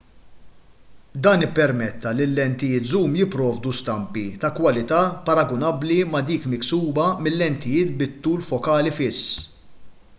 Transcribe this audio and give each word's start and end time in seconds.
dan 1.25 1.43
ippermetta 1.47 2.13
li 2.19 2.25
l-lentijiet 2.29 2.85
żum 2.91 3.11
jipprovdu 3.19 3.71
stampi 3.79 4.23
ta' 4.41 4.51
kwalità 4.59 5.01
paragunabbli 5.27 5.99
ma' 6.13 6.25
dik 6.29 6.43
miksuba 6.53 7.05
mil-lentijiet 7.27 7.89
bit-tul 7.99 8.39
fokali 8.49 8.91
fiss 8.99 9.21